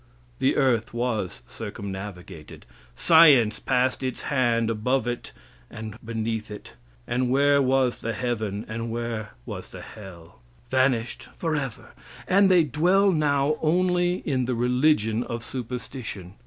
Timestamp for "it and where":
6.49-7.61